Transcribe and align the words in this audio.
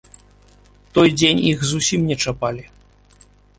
Той 0.95 1.07
дзень 1.19 1.43
іх 1.51 1.59
зусім 1.73 2.01
не 2.09 2.15
чапалі. 2.25 2.63